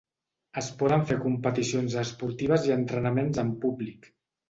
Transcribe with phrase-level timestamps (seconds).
[0.61, 4.15] Es poden fer competicions esportives i entrenaments amb públic.